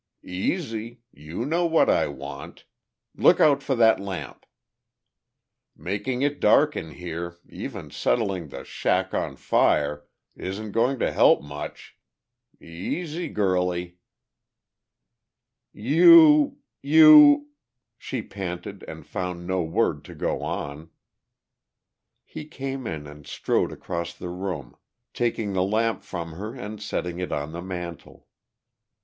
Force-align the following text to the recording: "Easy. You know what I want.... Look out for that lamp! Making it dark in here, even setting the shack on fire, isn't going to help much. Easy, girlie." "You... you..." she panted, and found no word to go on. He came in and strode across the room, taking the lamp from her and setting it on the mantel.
"Easy. 0.23 0.99
You 1.11 1.45
know 1.45 1.67
what 1.67 1.87
I 1.87 2.07
want.... 2.07 2.65
Look 3.15 3.39
out 3.39 3.61
for 3.61 3.75
that 3.75 3.99
lamp! 3.99 4.47
Making 5.77 6.23
it 6.23 6.39
dark 6.39 6.75
in 6.75 6.93
here, 6.95 7.37
even 7.47 7.91
setting 7.91 8.47
the 8.47 8.63
shack 8.63 9.13
on 9.13 9.35
fire, 9.35 10.07
isn't 10.35 10.71
going 10.71 10.97
to 10.97 11.11
help 11.11 11.43
much. 11.43 11.97
Easy, 12.59 13.29
girlie." 13.29 13.99
"You... 15.71 16.57
you..." 16.81 17.49
she 17.99 18.23
panted, 18.23 18.81
and 18.87 19.05
found 19.05 19.45
no 19.45 19.61
word 19.61 20.03
to 20.05 20.15
go 20.15 20.41
on. 20.41 20.89
He 22.25 22.45
came 22.45 22.87
in 22.87 23.05
and 23.05 23.27
strode 23.27 23.71
across 23.71 24.15
the 24.15 24.29
room, 24.29 24.75
taking 25.13 25.53
the 25.53 25.61
lamp 25.61 26.01
from 26.01 26.31
her 26.31 26.55
and 26.55 26.81
setting 26.81 27.19
it 27.19 27.31
on 27.31 27.51
the 27.51 27.61
mantel. 27.61 28.27